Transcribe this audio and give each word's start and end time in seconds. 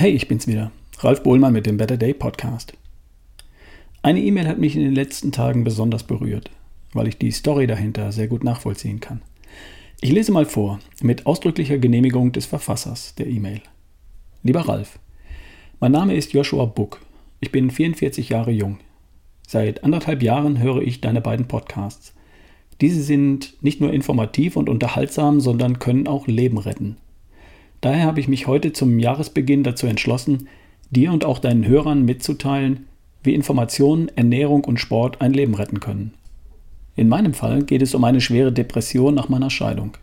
Hey, 0.00 0.12
ich 0.12 0.28
bin's 0.28 0.46
wieder. 0.46 0.72
Ralf 1.00 1.22
Bohlmann 1.22 1.52
mit 1.52 1.66
dem 1.66 1.76
Better 1.76 1.98
Day 1.98 2.14
Podcast. 2.14 2.72
Eine 4.00 4.20
E-Mail 4.20 4.48
hat 4.48 4.56
mich 4.56 4.74
in 4.74 4.80
den 4.80 4.94
letzten 4.94 5.30
Tagen 5.30 5.62
besonders 5.62 6.04
berührt, 6.04 6.50
weil 6.94 7.06
ich 7.06 7.18
die 7.18 7.30
Story 7.32 7.66
dahinter 7.66 8.10
sehr 8.10 8.26
gut 8.26 8.42
nachvollziehen 8.42 9.00
kann. 9.00 9.20
Ich 10.00 10.10
lese 10.10 10.32
mal 10.32 10.46
vor, 10.46 10.80
mit 11.02 11.26
ausdrücklicher 11.26 11.76
Genehmigung 11.76 12.32
des 12.32 12.46
Verfassers 12.46 13.14
der 13.16 13.26
E-Mail. 13.26 13.60
Lieber 14.42 14.62
Ralf, 14.62 14.98
mein 15.80 15.92
Name 15.92 16.14
ist 16.14 16.32
Joshua 16.32 16.64
Buck. 16.64 17.02
Ich 17.40 17.52
bin 17.52 17.70
44 17.70 18.30
Jahre 18.30 18.52
jung. 18.52 18.78
Seit 19.46 19.84
anderthalb 19.84 20.22
Jahren 20.22 20.60
höre 20.60 20.80
ich 20.80 21.02
deine 21.02 21.20
beiden 21.20 21.46
Podcasts. 21.46 22.14
Diese 22.80 23.02
sind 23.02 23.62
nicht 23.62 23.82
nur 23.82 23.92
informativ 23.92 24.56
und 24.56 24.70
unterhaltsam, 24.70 25.40
sondern 25.40 25.78
können 25.78 26.08
auch 26.08 26.26
Leben 26.26 26.56
retten. 26.56 26.96
Daher 27.80 28.04
habe 28.04 28.20
ich 28.20 28.28
mich 28.28 28.46
heute 28.46 28.72
zum 28.72 28.98
Jahresbeginn 28.98 29.62
dazu 29.62 29.86
entschlossen, 29.86 30.48
dir 30.90 31.12
und 31.12 31.24
auch 31.24 31.38
deinen 31.38 31.66
Hörern 31.66 32.04
mitzuteilen, 32.04 32.86
wie 33.22 33.34
Information, 33.34 34.10
Ernährung 34.16 34.64
und 34.64 34.80
Sport 34.80 35.20
ein 35.20 35.32
Leben 35.32 35.54
retten 35.54 35.80
können. 35.80 36.14
In 36.96 37.08
meinem 37.08 37.32
Fall 37.32 37.62
geht 37.62 37.82
es 37.82 37.94
um 37.94 38.04
eine 38.04 38.20
schwere 38.20 38.52
Depression 38.52 39.14
nach 39.14 39.28
meiner 39.28 39.50
Scheidung. 39.50 39.96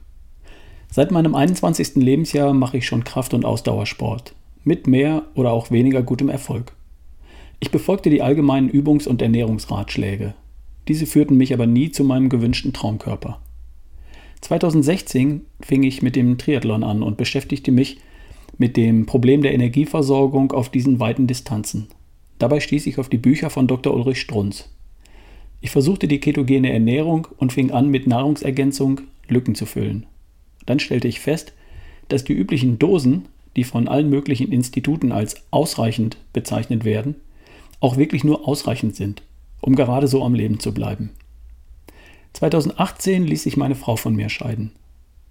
Seit 0.90 1.12
meinem 1.12 1.36
21. 1.36 1.96
Lebensjahr 1.96 2.54
mache 2.54 2.78
ich 2.78 2.88
schon 2.88 3.04
Kraft- 3.04 3.34
und 3.34 3.46
Ausdauersport, 3.46 4.34
mit 4.64 4.88
mehr 4.88 5.24
oder 5.36 5.52
auch 5.52 5.70
weniger 5.70 6.02
gutem 6.02 6.30
Erfolg. 6.30 6.74
Ich 7.60 7.72
befolgte 7.72 8.10
die 8.10 8.22
allgemeinen 8.22 8.70
Übungs- 8.70 9.08
und 9.08 9.22
Ernährungsratschläge. 9.22 10.34
Diese 10.88 11.06
führten 11.06 11.36
mich 11.36 11.54
aber 11.54 11.68
nie 11.68 11.92
zu 11.92 12.04
meinem 12.04 12.30
gewünschten 12.30 12.72
Traumkörper. 12.72 13.40
2016 14.42 15.42
fing 15.62 15.84
ich 15.84 16.02
mit 16.02 16.16
dem 16.16 16.38
Triathlon 16.38 16.84
an 16.84 17.04
und 17.04 17.18
beschäftigte 17.18 17.72
mich 17.72 17.98
mit 18.58 18.78
dem 18.78 19.06
Problem 19.06 19.42
der 19.42 19.54
Energieversorgung 19.54 20.52
auf 20.52 20.70
diesen 20.70 21.00
weiten 21.00 21.28
Distanzen. 21.28 21.88
Dabei 22.40 22.60
stieß 22.60 22.88
ich 22.88 23.00
auf 23.00 23.10
die 23.10 23.18
Bücher 23.18 23.50
von 23.50 23.68
Dr. 23.68 23.94
Ulrich 23.94 24.22
Strunz. 24.22 24.70
Ich 25.60 25.72
versuchte 25.72 26.08
die 26.08 26.20
ketogene 26.20 26.72
Ernährung 26.72 27.28
und 27.38 27.52
fing 27.52 27.72
an, 27.72 27.90
mit 27.90 28.08
Nahrungsergänzung 28.08 29.02
Lücken 29.28 29.56
zu 29.56 29.66
füllen. 29.66 30.06
Dann 30.66 30.80
stellte 30.80 31.08
ich 31.08 31.20
fest, 31.20 31.54
dass 32.10 32.24
die 32.24 32.34
üblichen 32.34 32.80
Dosen, 32.80 33.26
die 33.56 33.64
von 33.64 33.88
allen 33.88 34.10
möglichen 34.10 34.52
Instituten 34.52 35.12
als 35.12 35.44
ausreichend 35.52 36.18
bezeichnet 36.32 36.86
werden, 36.86 37.16
auch 37.80 37.98
wirklich 37.98 38.24
nur 38.24 38.48
ausreichend 38.48 38.96
sind, 38.96 39.24
um 39.62 39.76
gerade 39.76 40.08
so 40.08 40.24
am 40.24 40.36
Leben 40.36 40.60
zu 40.60 40.74
bleiben. 40.74 41.12
2018 42.38 43.26
ließ 43.26 43.42
sich 43.42 43.58
meine 43.58 43.74
Frau 43.74 43.96
von 43.96 44.16
mir 44.16 44.30
scheiden. 44.30 44.70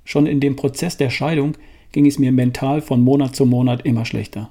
Schon 0.04 0.26
in 0.26 0.40
dem 0.40 0.56
Prozess 0.56 0.96
der 0.96 1.10
Scheidung 1.10 1.56
ging 1.92 2.04
es 2.04 2.18
mir 2.18 2.32
mental 2.32 2.80
von 2.80 3.00
Monat 3.00 3.36
zu 3.36 3.46
Monat 3.46 3.86
immer 3.86 4.04
schlechter. 4.04 4.50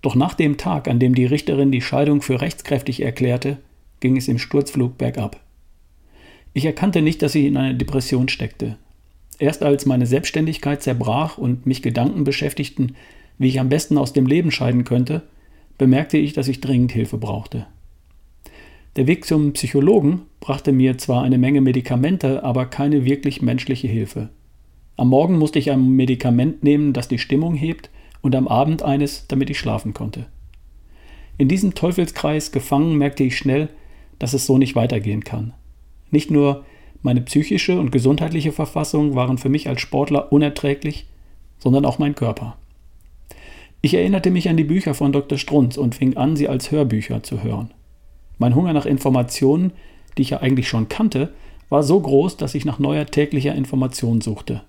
Doch 0.00 0.14
nach 0.14 0.34
dem 0.34 0.58
Tag, 0.58 0.86
an 0.86 1.00
dem 1.00 1.16
die 1.16 1.24
Richterin 1.26 1.72
die 1.72 1.80
Scheidung 1.80 2.22
für 2.22 2.40
rechtskräftig 2.40 3.02
erklärte, 3.02 3.56
ging 3.98 4.16
es 4.16 4.28
im 4.28 4.38
Sturzflug 4.38 4.96
bergab. 4.96 5.40
Ich 6.52 6.64
erkannte 6.64 7.02
nicht, 7.02 7.20
dass 7.20 7.34
ich 7.34 7.46
in 7.46 7.56
einer 7.56 7.74
Depression 7.74 8.28
steckte. 8.28 8.76
Erst 9.40 9.64
als 9.64 9.86
meine 9.86 10.06
Selbstständigkeit 10.06 10.84
zerbrach 10.84 11.36
und 11.36 11.66
mich 11.66 11.82
Gedanken 11.82 12.22
beschäftigten, 12.22 12.94
wie 13.38 13.48
ich 13.48 13.58
am 13.58 13.70
besten 13.70 13.98
aus 13.98 14.12
dem 14.12 14.26
Leben 14.26 14.52
scheiden 14.52 14.84
könnte, 14.84 15.24
bemerkte 15.78 16.16
ich, 16.16 16.32
dass 16.32 16.46
ich 16.46 16.60
dringend 16.60 16.92
Hilfe 16.92 17.18
brauchte. 17.18 17.66
Der 18.96 19.06
Weg 19.06 19.26
zum 19.26 19.52
Psychologen 19.52 20.22
brachte 20.40 20.72
mir 20.72 20.96
zwar 20.96 21.22
eine 21.22 21.36
Menge 21.36 21.60
Medikamente, 21.60 22.42
aber 22.42 22.64
keine 22.64 23.04
wirklich 23.04 23.42
menschliche 23.42 23.88
Hilfe. 23.88 24.30
Am 24.96 25.08
Morgen 25.08 25.36
musste 25.36 25.58
ich 25.58 25.70
ein 25.70 25.90
Medikament 25.90 26.64
nehmen, 26.64 26.94
das 26.94 27.06
die 27.06 27.18
Stimmung 27.18 27.54
hebt, 27.54 27.90
und 28.22 28.34
am 28.34 28.48
Abend 28.48 28.82
eines, 28.82 29.26
damit 29.28 29.50
ich 29.50 29.58
schlafen 29.58 29.92
konnte. 29.92 30.26
In 31.36 31.48
diesem 31.48 31.74
Teufelskreis 31.74 32.52
gefangen 32.52 32.96
merkte 32.96 33.22
ich 33.22 33.36
schnell, 33.36 33.68
dass 34.18 34.32
es 34.32 34.46
so 34.46 34.56
nicht 34.56 34.74
weitergehen 34.74 35.22
kann. 35.22 35.52
Nicht 36.10 36.30
nur 36.30 36.64
meine 37.02 37.20
psychische 37.20 37.78
und 37.78 37.92
gesundheitliche 37.92 38.52
Verfassung 38.52 39.14
waren 39.14 39.36
für 39.36 39.50
mich 39.50 39.68
als 39.68 39.82
Sportler 39.82 40.32
unerträglich, 40.32 41.06
sondern 41.58 41.84
auch 41.84 41.98
mein 41.98 42.14
Körper. 42.14 42.56
Ich 43.82 43.92
erinnerte 43.92 44.30
mich 44.30 44.48
an 44.48 44.56
die 44.56 44.64
Bücher 44.64 44.94
von 44.94 45.12
Dr. 45.12 45.36
Strunz 45.36 45.76
und 45.76 45.94
fing 45.94 46.16
an, 46.16 46.34
sie 46.34 46.48
als 46.48 46.70
Hörbücher 46.70 47.22
zu 47.22 47.42
hören. 47.42 47.74
Mein 48.38 48.54
Hunger 48.54 48.72
nach 48.72 48.86
Informationen, 48.86 49.72
die 50.16 50.22
ich 50.22 50.30
ja 50.30 50.40
eigentlich 50.40 50.68
schon 50.68 50.88
kannte, 50.88 51.32
war 51.68 51.82
so 51.82 52.00
groß, 52.00 52.36
dass 52.36 52.54
ich 52.54 52.64
nach 52.64 52.78
neuer 52.78 53.06
täglicher 53.06 53.54
Information 53.54 54.20
suchte. 54.20 54.62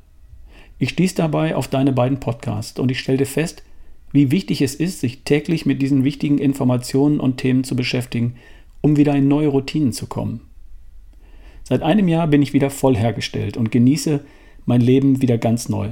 Ich 0.80 0.90
stieß 0.90 1.16
dabei 1.16 1.56
auf 1.56 1.68
deine 1.68 1.92
beiden 1.92 2.20
Podcasts 2.20 2.80
und 2.80 2.92
ich 2.92 3.00
stellte 3.00 3.26
fest, 3.26 3.64
wie 4.12 4.32
wichtig 4.32 4.62
es 4.62 4.76
ist, 4.76 5.00
sich 5.00 5.24
täglich 5.24 5.66
mit 5.66 5.82
diesen 5.82 6.04
wichtigen 6.04 6.38
Informationen 6.38 7.20
und 7.20 7.38
Themen 7.38 7.64
zu 7.64 7.76
beschäftigen, 7.76 8.36
um 8.82 8.96
wieder 8.96 9.16
in 9.16 9.28
neue 9.28 9.48
Routinen 9.48 9.92
zu 9.92 10.08
kommen. 10.08 10.42
Seit 11.64 11.82
einem 11.82 12.08
Jahr 12.08 12.28
bin 12.28 12.42
ich 12.42 12.54
wieder 12.54 12.70
voll 12.70 12.96
hergestellt 12.96 13.58
und 13.58 13.72
genieße 13.72 14.22
mein 14.66 14.82
Leben 14.82 15.22
wieder 15.22 15.38
ganz 15.38 15.68
neu. 15.68 15.90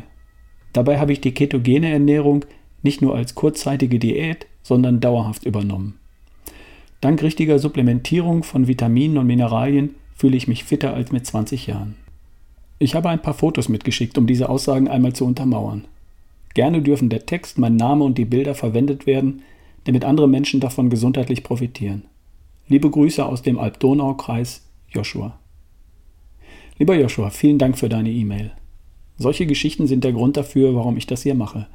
Dabei 0.71 0.99
habe 0.99 1.11
ich 1.11 1.21
die 1.21 1.33
ketogene 1.33 1.89
Ernährung 1.89 2.45
nicht 2.81 3.01
nur 3.01 3.15
als 3.15 3.35
kurzzeitige 3.35 3.99
Diät, 3.99 4.47
sondern 4.61 5.01
dauerhaft 5.01 5.45
übernommen. 5.45 5.99
Dank 7.05 7.21
richtiger 7.21 7.59
Supplementierung 7.59 8.41
von 8.41 8.67
Vitaminen 8.67 9.19
und 9.19 9.27
Mineralien 9.27 9.93
fühle 10.15 10.37
ich 10.37 10.47
mich 10.47 10.63
fitter 10.63 10.95
als 10.95 11.11
mit 11.11 11.23
20 11.23 11.67
Jahren. 11.67 11.97
Ich 12.79 12.95
habe 12.95 13.09
ein 13.09 13.21
paar 13.21 13.35
Fotos 13.35 13.69
mitgeschickt, 13.69 14.17
um 14.17 14.25
diese 14.25 14.49
Aussagen 14.49 14.87
einmal 14.87 15.13
zu 15.13 15.23
untermauern. 15.23 15.85
Gerne 16.55 16.81
dürfen 16.81 17.09
der 17.09 17.27
Text, 17.27 17.59
mein 17.59 17.75
Name 17.75 18.03
und 18.03 18.17
die 18.17 18.25
Bilder 18.25 18.55
verwendet 18.55 19.05
werden, 19.05 19.43
damit 19.83 20.03
andere 20.03 20.27
Menschen 20.27 20.59
davon 20.59 20.89
gesundheitlich 20.89 21.43
profitieren. 21.43 22.05
Liebe 22.69 22.89
Grüße 22.89 23.23
aus 23.23 23.43
dem 23.43 23.59
Alb-Donau-Kreis, 23.59 24.65
Joshua. 24.89 25.37
Lieber 26.79 26.95
Joshua, 26.95 27.29
vielen 27.29 27.59
Dank 27.59 27.77
für 27.77 27.87
deine 27.87 28.09
E-Mail. 28.09 28.51
Solche 29.19 29.45
Geschichten 29.45 29.85
sind 29.85 30.03
der 30.03 30.13
Grund 30.13 30.37
dafür, 30.37 30.73
warum 30.73 30.97
ich 30.97 31.05
das 31.05 31.21
hier 31.21 31.35
mache. 31.35 31.67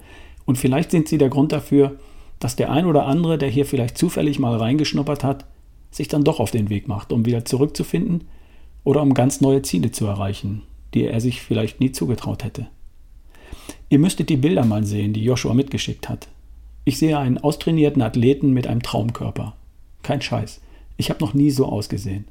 Und 0.44 0.58
vielleicht 0.58 0.90
sind 0.90 1.06
sie 1.06 1.18
der 1.18 1.28
Grund 1.28 1.52
dafür, 1.52 2.00
dass 2.40 2.56
der 2.56 2.72
ein 2.72 2.86
oder 2.86 3.06
andere, 3.06 3.38
der 3.38 3.48
hier 3.48 3.66
vielleicht 3.66 3.96
zufällig 3.96 4.40
mal 4.40 4.56
reingeschnuppert 4.56 5.22
hat, 5.22 5.44
sich 5.90 6.08
dann 6.08 6.24
doch 6.24 6.40
auf 6.40 6.50
den 6.50 6.70
Weg 6.70 6.88
macht, 6.88 7.12
um 7.12 7.26
wieder 7.26 7.44
zurückzufinden 7.44 8.24
oder 8.82 9.02
um 9.02 9.14
ganz 9.14 9.40
neue 9.40 9.62
Ziele 9.62 9.92
zu 9.92 10.06
erreichen, 10.06 10.62
die 10.94 11.04
er 11.04 11.20
sich 11.20 11.42
vielleicht 11.42 11.80
nie 11.80 11.92
zugetraut 11.92 12.42
hätte. 12.42 12.66
Ihr 13.88 13.98
müsstet 13.98 14.30
die 14.30 14.36
Bilder 14.36 14.64
mal 14.64 14.84
sehen, 14.84 15.12
die 15.12 15.22
Joshua 15.24 15.52
mitgeschickt 15.52 16.08
hat. 16.08 16.28
Ich 16.84 16.98
sehe 16.98 17.18
einen 17.18 17.38
austrainierten 17.38 18.02
Athleten 18.02 18.52
mit 18.52 18.66
einem 18.66 18.82
Traumkörper. 18.82 19.54
Kein 20.02 20.22
Scheiß. 20.22 20.60
Ich 20.96 21.10
habe 21.10 21.20
noch 21.20 21.34
nie 21.34 21.50
so 21.50 21.66
ausgesehen. 21.66 22.26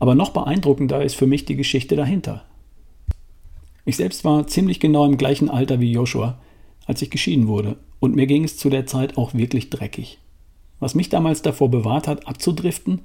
Aber 0.00 0.14
noch 0.14 0.30
beeindruckender 0.30 1.02
ist 1.02 1.14
für 1.14 1.26
mich 1.26 1.44
die 1.44 1.56
Geschichte 1.56 1.94
dahinter. 1.94 2.44
Ich 3.84 3.96
selbst 3.96 4.24
war 4.24 4.46
ziemlich 4.46 4.80
genau 4.80 5.04
im 5.04 5.16
gleichen 5.16 5.48
Alter 5.48 5.80
wie 5.80 5.92
Joshua, 5.92 6.38
als 6.88 7.02
ich 7.02 7.10
geschieden 7.10 7.46
wurde 7.46 7.76
und 8.00 8.16
mir 8.16 8.26
ging 8.26 8.42
es 8.42 8.56
zu 8.56 8.70
der 8.70 8.86
Zeit 8.86 9.16
auch 9.16 9.34
wirklich 9.34 9.70
dreckig. 9.70 10.18
Was 10.80 10.94
mich 10.94 11.10
damals 11.10 11.42
davor 11.42 11.70
bewahrt 11.70 12.08
hat, 12.08 12.26
abzudriften, 12.26 13.02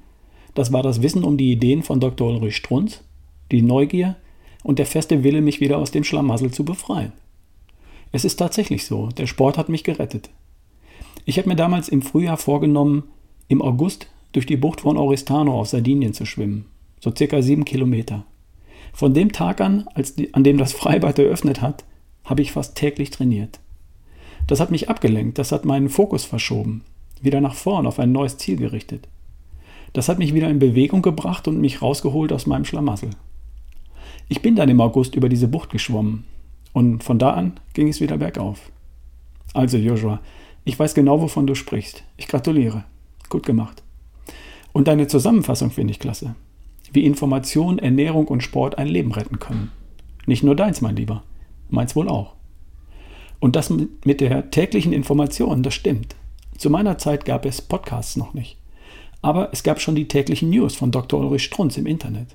das 0.54 0.72
war 0.72 0.82
das 0.82 1.02
Wissen 1.02 1.22
um 1.22 1.36
die 1.36 1.52
Ideen 1.52 1.82
von 1.82 2.00
Dr. 2.00 2.28
Ulrich 2.30 2.56
Strunz, 2.56 3.02
die 3.52 3.62
Neugier 3.62 4.16
und 4.62 4.78
der 4.78 4.86
feste 4.86 5.22
Wille, 5.22 5.42
mich 5.42 5.60
wieder 5.60 5.78
aus 5.78 5.90
dem 5.90 6.02
Schlamassel 6.02 6.50
zu 6.50 6.64
befreien. 6.64 7.12
Es 8.10 8.24
ist 8.24 8.36
tatsächlich 8.36 8.86
so, 8.86 9.08
der 9.08 9.26
Sport 9.26 9.58
hat 9.58 9.68
mich 9.68 9.84
gerettet. 9.84 10.30
Ich 11.26 11.36
habe 11.38 11.48
mir 11.48 11.56
damals 11.56 11.88
im 11.88 12.00
Frühjahr 12.00 12.36
vorgenommen, 12.36 13.04
im 13.48 13.60
August 13.60 14.08
durch 14.32 14.46
die 14.46 14.56
Bucht 14.56 14.80
von 14.80 14.96
Oristano 14.96 15.60
auf 15.60 15.68
Sardinien 15.68 16.14
zu 16.14 16.24
schwimmen, 16.24 16.66
so 17.00 17.12
circa 17.14 17.42
sieben 17.42 17.64
Kilometer. 17.64 18.24
Von 18.92 19.12
dem 19.12 19.32
Tag 19.32 19.60
an, 19.60 19.88
als 19.94 20.14
die, 20.14 20.32
an 20.32 20.44
dem 20.44 20.56
das 20.56 20.72
Freibad 20.72 21.18
eröffnet 21.18 21.60
hat, 21.60 21.84
habe 22.24 22.40
ich 22.40 22.52
fast 22.52 22.76
täglich 22.76 23.10
trainiert. 23.10 23.60
Das 24.46 24.60
hat 24.60 24.70
mich 24.70 24.88
abgelenkt, 24.90 25.38
das 25.38 25.52
hat 25.52 25.64
meinen 25.64 25.88
Fokus 25.88 26.24
verschoben, 26.24 26.82
wieder 27.20 27.40
nach 27.40 27.54
vorn 27.54 27.86
auf 27.86 27.98
ein 27.98 28.12
neues 28.12 28.36
Ziel 28.36 28.56
gerichtet. 28.56 29.08
Das 29.92 30.08
hat 30.08 30.18
mich 30.18 30.34
wieder 30.34 30.50
in 30.50 30.58
Bewegung 30.58 31.02
gebracht 31.02 31.48
und 31.48 31.60
mich 31.60 31.80
rausgeholt 31.80 32.32
aus 32.32 32.46
meinem 32.46 32.64
Schlamassel. 32.64 33.10
Ich 34.28 34.42
bin 34.42 34.56
dann 34.56 34.68
im 34.68 34.80
August 34.80 35.14
über 35.14 35.28
diese 35.28 35.48
Bucht 35.48 35.70
geschwommen 35.70 36.24
und 36.72 37.04
von 37.04 37.18
da 37.18 37.30
an 37.30 37.60
ging 37.72 37.88
es 37.88 38.00
wieder 38.00 38.18
bergauf. 38.18 38.70
Also 39.54 39.78
Joshua, 39.78 40.20
ich 40.64 40.78
weiß 40.78 40.94
genau, 40.94 41.20
wovon 41.20 41.46
du 41.46 41.54
sprichst. 41.54 42.02
Ich 42.16 42.26
gratuliere. 42.26 42.84
Gut 43.28 43.46
gemacht. 43.46 43.82
Und 44.72 44.88
deine 44.88 45.06
Zusammenfassung 45.06 45.70
finde 45.70 45.92
ich 45.92 46.00
klasse. 46.00 46.34
Wie 46.92 47.04
Information, 47.04 47.78
Ernährung 47.78 48.26
und 48.28 48.42
Sport 48.42 48.78
ein 48.78 48.88
Leben 48.88 49.12
retten 49.12 49.38
können. 49.38 49.70
Nicht 50.26 50.42
nur 50.42 50.56
deins, 50.56 50.80
mein 50.80 50.96
Lieber. 50.96 51.22
Meins 51.68 51.94
wohl 51.94 52.08
auch. 52.08 52.33
Und 53.44 53.56
das 53.56 53.68
mit 53.68 54.22
der 54.22 54.50
täglichen 54.50 54.94
Information, 54.94 55.62
das 55.62 55.74
stimmt. 55.74 56.16
Zu 56.56 56.70
meiner 56.70 56.96
Zeit 56.96 57.26
gab 57.26 57.44
es 57.44 57.60
Podcasts 57.60 58.16
noch 58.16 58.32
nicht. 58.32 58.56
Aber 59.20 59.50
es 59.52 59.62
gab 59.62 59.82
schon 59.82 59.94
die 59.94 60.08
täglichen 60.08 60.48
News 60.48 60.76
von 60.76 60.90
Dr. 60.90 61.20
Ulrich 61.20 61.44
Strunz 61.44 61.76
im 61.76 61.84
Internet. 61.84 62.28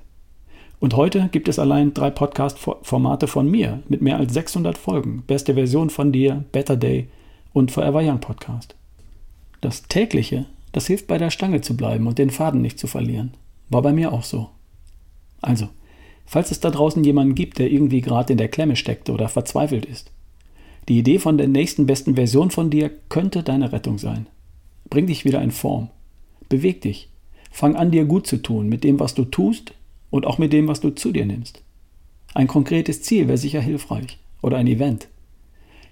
Und 0.78 0.94
heute 0.94 1.28
gibt 1.32 1.48
es 1.48 1.58
allein 1.58 1.94
drei 1.94 2.10
Podcast-Formate 2.10 3.26
von 3.26 3.50
mir 3.50 3.82
mit 3.88 4.02
mehr 4.02 4.18
als 4.18 4.34
600 4.34 4.78
Folgen. 4.78 5.24
Beste 5.26 5.54
Version 5.54 5.90
von 5.90 6.12
dir, 6.12 6.44
Better 6.52 6.76
Day 6.76 7.08
und 7.52 7.72
Forever 7.72 8.02
Young 8.04 8.20
Podcast. 8.20 8.76
Das 9.60 9.82
tägliche, 9.88 10.46
das 10.70 10.86
hilft 10.86 11.08
bei 11.08 11.18
der 11.18 11.30
Stange 11.30 11.60
zu 11.60 11.76
bleiben 11.76 12.06
und 12.06 12.18
den 12.18 12.30
Faden 12.30 12.62
nicht 12.62 12.78
zu 12.78 12.86
verlieren. 12.86 13.32
War 13.68 13.82
bei 13.82 13.92
mir 13.92 14.12
auch 14.12 14.22
so. 14.22 14.50
Also, 15.42 15.70
falls 16.24 16.52
es 16.52 16.60
da 16.60 16.70
draußen 16.70 17.02
jemanden 17.02 17.34
gibt, 17.34 17.58
der 17.58 17.68
irgendwie 17.68 18.00
gerade 18.00 18.32
in 18.32 18.38
der 18.38 18.48
Klemme 18.48 18.76
steckt 18.76 19.10
oder 19.10 19.28
verzweifelt 19.28 19.86
ist, 19.86 20.12
die 20.88 20.98
Idee 20.98 21.18
von 21.18 21.38
der 21.38 21.48
nächsten 21.48 21.86
besten 21.86 22.16
Version 22.16 22.50
von 22.50 22.70
dir 22.70 22.90
könnte 23.08 23.42
deine 23.42 23.72
Rettung 23.72 23.98
sein. 23.98 24.26
Bring 24.88 25.06
dich 25.06 25.24
wieder 25.24 25.40
in 25.42 25.50
Form. 25.50 25.88
Beweg 26.48 26.80
dich. 26.80 27.08
Fang 27.50 27.76
an, 27.76 27.90
dir 27.90 28.04
gut 28.04 28.26
zu 28.26 28.38
tun 28.38 28.68
mit 28.68 28.84
dem, 28.84 29.00
was 29.00 29.14
du 29.14 29.24
tust 29.24 29.72
und 30.10 30.26
auch 30.26 30.38
mit 30.38 30.52
dem, 30.52 30.68
was 30.68 30.80
du 30.80 30.90
zu 30.90 31.12
dir 31.12 31.26
nimmst. 31.26 31.62
Ein 32.34 32.46
konkretes 32.46 33.02
Ziel 33.02 33.28
wäre 33.28 33.38
sicher 33.38 33.60
hilfreich 33.60 34.18
oder 34.42 34.56
ein 34.56 34.66
Event. 34.66 35.08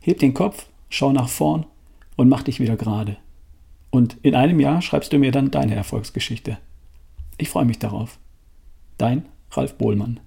Heb 0.01 0.19
den 0.19 0.35
Kopf, 0.35 0.67
schau 0.89 1.13
nach 1.13 1.29
vorn 1.29 1.67
und 2.17 2.29
mach 2.29 2.43
dich 2.43 2.61
wieder 2.61 2.77
gerade. 2.77 3.17
Und 3.91 4.17
in 4.23 4.35
einem 4.35 4.61
Jahr 4.61 4.83
schreibst 4.83 5.13
du 5.13 5.19
mir 5.19 5.33
dann 5.33 5.51
deine 5.51 5.75
Erfolgsgeschichte. 5.75 6.59
Ich 7.39 7.49
freue 7.49 7.65
mich 7.65 7.79
darauf. 7.79 8.19
Dein 8.99 9.25
Ralf 9.51 9.75
Bohlmann. 9.79 10.21